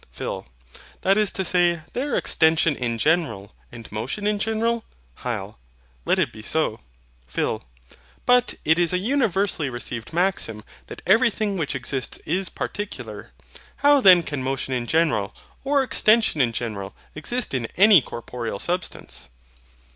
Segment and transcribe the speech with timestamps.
[0.11, 0.47] PHIL.
[1.01, 4.83] That is to say, they are extension in general, and motion in general.
[5.19, 5.57] HYL.
[6.05, 6.79] Let it be so.
[7.27, 7.63] PHIL.
[8.25, 13.31] But it is a universally received maxim that EVERYTHING WHICH EXISTS IS PARTICULAR.
[13.75, 19.29] How then can motion in general, or extension in general, exist in any corporeal substance?